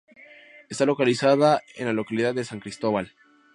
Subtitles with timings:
[0.67, 3.13] Está localizada en la localidad de San Cristóbal.